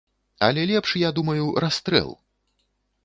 Але 0.47 0.63
лепш, 0.71 0.89
я 1.07 1.11
думаю, 1.19 1.45
расстрэл! 1.65 2.09